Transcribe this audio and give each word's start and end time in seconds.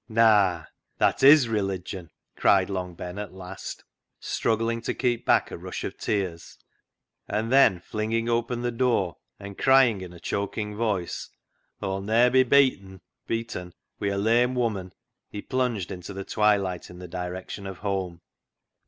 "Naa, 0.09 0.63
that 0.97 1.21
is 1.21 1.47
religion," 1.47 2.09
cried 2.35 2.71
Long 2.71 2.95
Ben 2.95 3.19
at 3.19 3.35
last, 3.35 3.83
struggling 4.19 4.81
to 4.81 4.95
keep 4.95 5.27
back 5.27 5.51
a 5.51 5.59
rush 5.59 5.83
of 5.83 5.95
tears, 5.95 6.57
and 7.27 7.51
then 7.51 7.79
flinging 7.79 8.27
open 8.27 8.63
the 8.63 8.71
door, 8.71 9.17
and 9.39 9.59
crying 9.59 10.01
in 10.01 10.11
a 10.11 10.19
choking 10.19 10.75
voice," 10.75 11.29
Aw'll 11.83 12.01
ne'er 12.01 12.31
be 12.31 12.43
byetten 12.43 12.77
COALS 12.99 13.01
OF 13.03 13.27
FIRE 13.27 13.27
139 13.27 13.27
(beaten) 13.27 13.73
wi' 13.99 14.07
a 14.07 14.17
lame 14.17 14.55
woman," 14.55 14.91
he 15.29 15.39
plunged 15.43 15.91
into 15.91 16.13
the 16.13 16.25
twilight 16.25 16.89
in 16.89 16.97
the 16.97 17.07
direction 17.07 17.67
of 17.67 17.77
home. 17.77 18.21